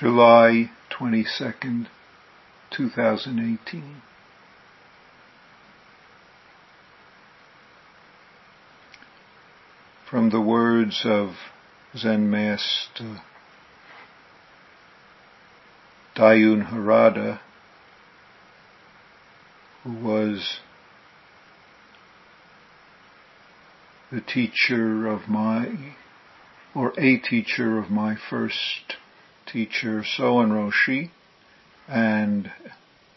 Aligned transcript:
July 0.00 0.70
22nd, 0.92 1.88
2018. 2.70 4.02
From 10.08 10.30
the 10.30 10.40
words 10.40 11.02
of 11.04 11.30
Zen 11.96 12.30
Master 12.30 13.22
Daiun 16.14 16.70
Harada, 16.70 17.40
who 19.82 19.94
was 19.94 20.60
the 24.12 24.20
teacher 24.20 25.08
of 25.08 25.28
my, 25.28 25.94
or 26.72 26.92
a 26.96 27.18
teacher 27.18 27.78
of 27.78 27.90
my 27.90 28.14
first 28.30 28.94
teacher, 29.52 30.02
Soen 30.04 30.50
Roshi, 30.50 31.10
and 31.88 32.50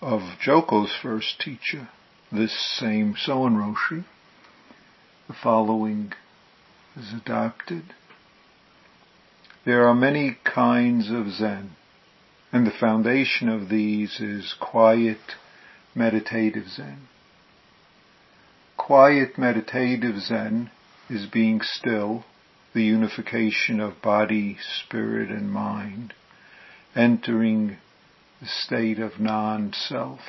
of 0.00 0.20
Joko's 0.40 0.94
first 1.02 1.40
teacher, 1.40 1.88
this 2.32 2.52
same 2.78 3.14
Soen 3.14 3.56
Roshi. 3.56 4.04
The 5.28 5.34
following 5.42 6.12
is 6.96 7.12
adopted. 7.12 7.94
There 9.64 9.86
are 9.86 9.94
many 9.94 10.36
kinds 10.44 11.10
of 11.10 11.30
Zen. 11.30 11.70
And 12.52 12.66
the 12.66 12.78
foundation 12.78 13.48
of 13.48 13.68
these 13.68 14.20
is 14.20 14.54
quiet 14.60 15.18
meditative 15.94 16.68
Zen. 16.68 17.08
Quiet 18.76 19.38
meditative 19.38 20.20
Zen 20.20 20.70
is 21.08 21.26
being 21.26 21.60
still, 21.62 22.24
the 22.74 22.82
unification 22.82 23.80
of 23.80 24.02
body, 24.02 24.56
spirit, 24.78 25.30
and 25.30 25.50
mind, 25.50 26.12
entering 26.94 27.76
the 28.40 28.46
state 28.46 28.98
of 28.98 29.20
non-self, 29.20 30.20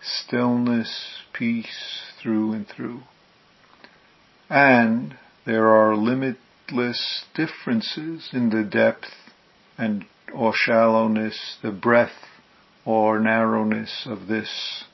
stillness, 0.00 1.20
peace 1.32 2.02
through 2.22 2.52
and 2.52 2.66
through. 2.68 3.00
And 4.48 5.16
there 5.44 5.68
are 5.68 5.96
limitless 5.96 7.24
differences 7.34 8.30
in 8.32 8.50
the 8.50 8.62
depth 8.62 9.10
and 9.76 10.04
or 10.32 10.52
shallowness, 10.54 11.58
the 11.62 11.70
breadth 11.70 12.12
or 12.84 13.18
narrowness 13.18 14.06
of 14.06 14.28
this. 14.28 14.84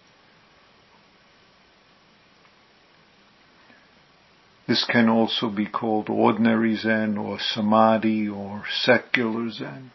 This 4.66 4.84
can 4.84 5.08
also 5.08 5.48
be 5.48 5.66
called 5.66 6.08
ordinary 6.08 6.76
Zen 6.76 7.18
or 7.18 7.40
Samadhi 7.40 8.28
or 8.28 8.64
secular 8.70 9.50
Zen. 9.50 9.90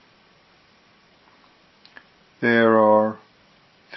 There 2.42 2.78
are 2.78 3.18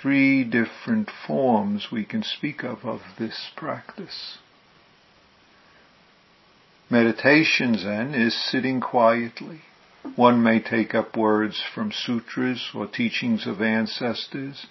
three 0.00 0.44
different 0.44 1.10
forms 1.26 1.90
we 1.90 2.04
can 2.04 2.22
speak 2.22 2.62
of 2.62 2.84
of 2.84 3.02
this 3.18 3.50
practice. 3.56 4.38
Meditation 6.88 7.76
Zen 7.76 8.14
is 8.14 8.34
sitting 8.34 8.80
quietly. 8.80 9.62
One 10.16 10.42
may 10.42 10.60
take 10.60 10.94
up 10.94 11.16
words 11.16 11.60
from 11.74 11.92
sutras 11.92 12.70
or 12.74 12.86
teachings 12.86 13.46
of 13.46 13.60
ancestors 13.60 14.66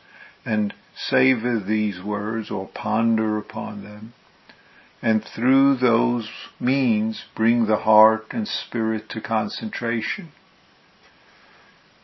and 0.46 0.74
savor 0.96 1.60
these 1.60 2.02
words 2.02 2.50
or 2.50 2.68
ponder 2.70 3.38
upon 3.38 3.84
them 3.84 4.14
and 5.02 5.24
through 5.24 5.76
those 5.78 6.30
means 6.60 7.24
bring 7.36 7.66
the 7.66 7.78
heart 7.78 8.26
and 8.32 8.48
spirit 8.48 9.10
to 9.10 9.22
concentration. 9.22 10.32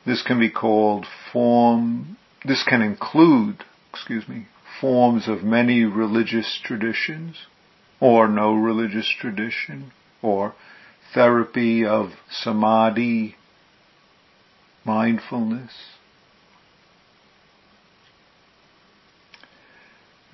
This 0.05 0.21
can 0.21 0.39
be 0.39 0.49
called 0.49 1.05
form, 1.33 2.17
this 2.45 2.63
can 2.63 2.81
include, 2.81 3.63
excuse 3.91 4.27
me, 4.27 4.47
forms 4.79 5.27
of 5.27 5.43
many 5.43 5.83
religious 5.83 6.59
traditions 6.63 7.47
or 7.99 8.27
no 8.27 8.53
religious 8.53 9.09
tradition 9.19 9.91
or 10.21 10.53
therapy 11.13 11.85
of 11.85 12.11
samadhi, 12.29 13.35
mindfulness. 14.83 15.94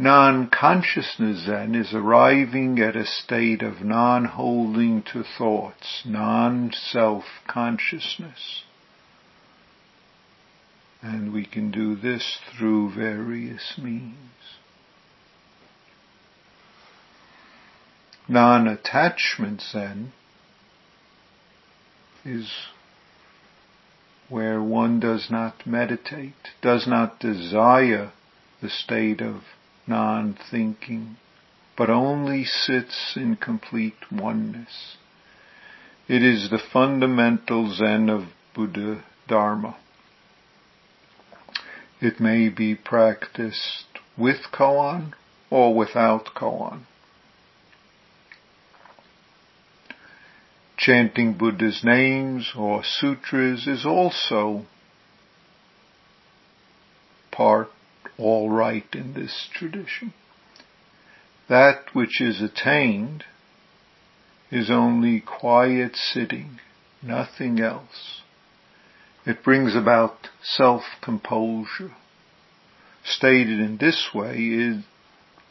Non-consciousness 0.02 1.46
then 1.46 1.76
is 1.76 1.94
arriving 1.94 2.80
at 2.80 2.96
a 2.96 3.06
state 3.06 3.62
of 3.62 3.82
non-holding 3.82 5.04
to 5.14 5.24
thoughts, 5.24 6.02
non-self 6.04 7.24
consciousness. 7.48 8.64
And 11.04 11.32
we 11.32 11.46
can 11.46 11.70
do 11.70 11.96
this 11.96 12.40
through 12.50 12.96
various 12.96 13.78
means. 13.78 14.16
Non-attachment 18.28 19.62
then 19.72 20.14
is 22.26 22.52
where 24.30 24.64
one 24.64 25.00
does 25.00 25.28
not 25.30 25.68
meditate, 25.68 26.34
does 26.60 26.88
not 26.88 27.20
desire 27.20 28.14
the 28.64 28.70
state 28.72 29.22
of 29.22 29.44
non-thinking, 29.92 31.18
but 31.78 31.90
only 31.90 32.44
sits 32.44 33.14
in 33.16 33.36
complete 33.36 34.12
oneness. 34.12 34.98
It 36.08 36.24
is 36.24 36.50
the 36.50 36.58
fundamental 36.74 37.72
Zen 37.74 38.10
of 38.10 38.24
Buddha 38.56 39.04
Dharma. 39.28 39.76
It 42.02 42.20
may 42.20 42.50
be 42.50 42.74
practiced 42.74 43.86
with 44.18 44.52
koan 44.52 45.14
or 45.52 45.76
without 45.76 46.34
koan. 46.36 46.88
chanting 50.82 51.34
Buddha's 51.34 51.84
names 51.84 52.54
or 52.58 52.84
sutras 52.84 53.68
is 53.68 53.86
also 53.86 54.66
part 57.32 57.70
all 58.18 58.50
right 58.50 58.88
in 58.94 59.14
this 59.14 59.50
tradition. 59.54 60.14
That 61.50 61.94
which 61.94 62.22
is 62.22 62.42
attained 62.42 63.26
is 64.52 64.70
only 64.70 65.22
quiet 65.22 65.96
sitting, 65.96 66.60
nothing 67.02 67.60
else. 67.60 68.22
It 69.26 69.44
brings 69.44 69.76
about 69.76 70.30
self-composure. 70.42 71.92
Stated 73.04 73.60
in 73.60 73.78
this 73.78 74.10
way, 74.14 74.36
it 74.38 74.86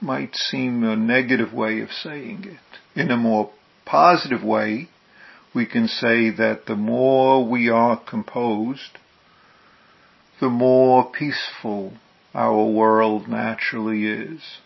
might 0.01 0.35
seem 0.35 0.85
a 0.85 0.97
negative 0.97 1.53
way 1.53 1.81
of 1.81 1.91
saying 1.91 2.45
it. 2.45 2.99
In 3.01 3.11
a 3.11 3.17
more 3.17 3.51
positive 3.85 4.43
way, 4.43 4.89
we 5.55 5.67
can 5.67 5.89
say 5.89 6.31
that 6.31 6.67
the 6.67 6.77
more 6.77 7.47
we 7.47 7.69
are 7.69 8.01
composed, 8.01 8.99
the 10.41 10.49
more 10.49 11.11
peaceful 11.11 11.95
our 12.35 12.65
world 12.65 13.29
naturally 13.29 14.07
is. 14.07 14.59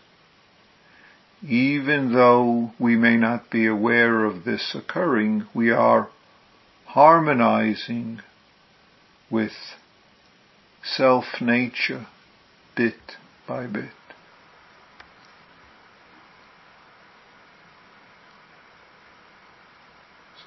Even 1.47 2.13
though 2.13 2.71
we 2.79 2.95
may 2.95 3.17
not 3.17 3.49
be 3.49 3.65
aware 3.65 4.25
of 4.25 4.43
this 4.45 4.75
occurring, 4.75 5.47
we 5.53 5.71
are 5.71 6.09
harmonizing 6.85 8.21
with 9.29 9.51
self-nature 10.83 12.07
bit 12.75 13.17
by 13.47 13.67
bit. 13.67 13.89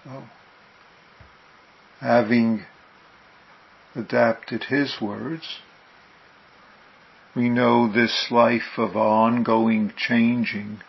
So, 0.05 0.25
having 2.00 2.62
adapted 3.94 4.64
his 4.64 5.00
words, 5.00 5.59
we 7.38 7.49
know 7.49 7.87
this 7.87 8.32
life 8.32 8.76
of 8.79 8.96
ongoing 8.96 9.93
changing, 9.96 10.81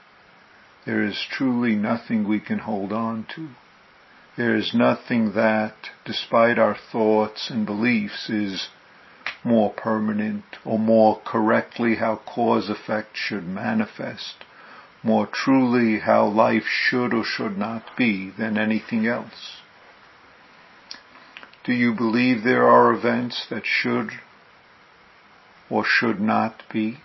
there 0.84 1.04
is 1.04 1.28
truly 1.30 1.76
nothing 1.76 2.28
we 2.28 2.40
can 2.40 2.58
hold 2.58 2.92
on 2.92 3.24
to. 3.36 3.48
There 4.36 4.56
is 4.56 4.74
nothing 4.74 5.34
that, 5.34 5.76
despite 6.06 6.58
our 6.58 6.76
thoughts 6.92 7.52
and 7.52 7.68
beliefs, 7.68 8.32
is 8.32 8.70
more 9.44 9.72
permanent 9.72 10.44
or 10.66 10.80
more 10.80 11.22
correctly 11.24 11.98
how 11.98 12.16
cause 12.16 12.68
effect 12.68 13.12
should 13.14 13.48
manifest 13.48 14.44
more 15.04 15.28
truly 15.28 16.00
how 16.00 16.26
life 16.28 16.66
should 16.68 17.14
or 17.14 17.24
should 17.24 17.58
not 17.58 17.84
be 17.96 18.32
than 18.38 18.58
anything 18.58 19.06
else? 19.06 19.62
Do 21.64 21.74
you 21.74 21.94
believe 21.94 22.44
there 22.44 22.68
are 22.68 22.92
events 22.92 23.46
that 23.50 23.66
should 23.66 24.10
or 25.70 25.86
should 25.86 26.20
not 26.20 26.64
be? 26.72 26.98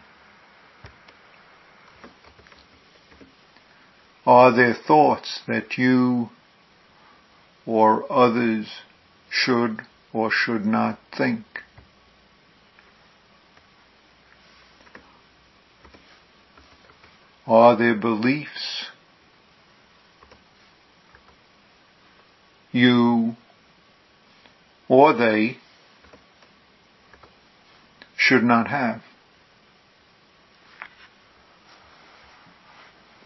Are 4.27 4.53
there 4.53 4.75
thoughts 4.75 5.43
that 5.47 5.77
you 5.77 6.31
or 7.67 8.11
others 8.13 8.67
should 9.31 9.81
or 10.13 10.31
should 10.31 10.65
not 10.65 10.99
think. 11.17 11.45
Are 17.47 17.77
there 17.77 17.95
beliefs 17.95 18.87
you 22.73 23.37
or 24.89 25.13
they 25.13 25.59
should 28.27 28.43
not 28.43 28.69
have? 28.69 29.03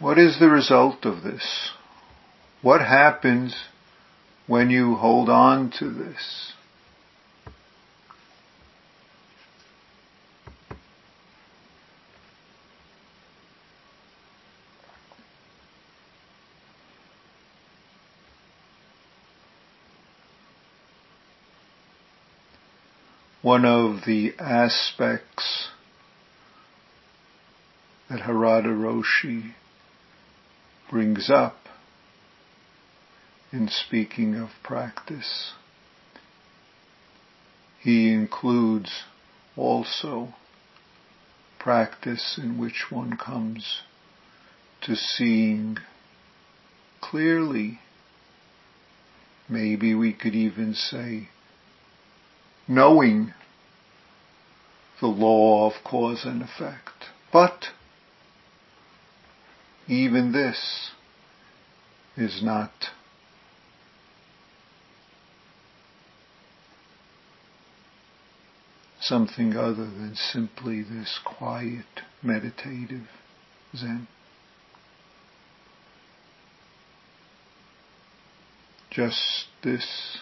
What 0.01 0.19
is 0.19 0.39
the 0.39 0.49
result 0.49 1.05
of 1.05 1.23
this? 1.23 1.71
What 2.63 2.81
happens 2.81 3.55
when 4.47 4.71
you 4.71 4.97
hold 4.97 5.29
on 5.29 5.73
to 5.79 5.91
this? 5.91 6.53
One 23.43 23.65
of 23.65 24.05
the 24.05 24.35
aspects 24.41 25.69
that 28.11 28.21
Harada 28.21 28.67
Roshi 28.67 29.55
brings 30.91 31.31
up 31.31 31.57
in 33.53 33.69
speaking 33.69 34.35
of 34.35 34.49
practice. 34.65 35.53
He 37.81 38.13
includes 38.13 39.05
also 39.57 40.35
practice 41.61 42.41
in 42.43 42.59
which 42.59 42.87
one 42.91 43.17
comes 43.17 43.83
to 44.83 44.97
seeing 44.97 45.79
clearly. 47.01 47.79
Maybe 49.49 49.95
we 49.95 50.13
could 50.13 50.35
even 50.35 50.75
say 50.75 51.29
knowing 52.69 53.33
the 55.01 55.07
law 55.07 55.67
of 55.67 55.73
cause 55.83 56.25
and 56.25 56.43
effect. 56.43 57.07
But 57.33 57.67
even 59.89 60.33
this 60.33 60.91
is 62.17 62.43
not 62.43 62.71
something 69.01 69.57
other 69.57 69.87
than 69.87 70.15
simply 70.15 70.83
this 70.83 71.19
quiet, 71.25 71.87
meditative 72.23 73.09
Zen. 73.75 74.07
Just 78.91 79.47
this 79.63 80.19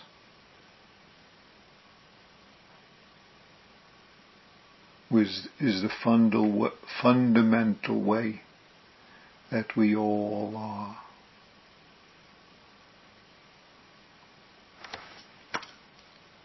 was, 5.26 5.48
is 5.60 5.82
the 5.82 5.88
fundal, 5.88 6.70
fundamental 7.02 8.00
way 8.00 8.42
that 9.50 9.76
we 9.76 9.94
all 9.96 10.54
are. 10.56 10.96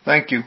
Thank 0.03 0.31
you. 0.31 0.43